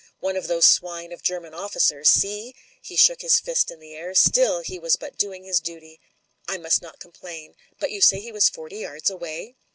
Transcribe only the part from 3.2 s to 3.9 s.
his fist in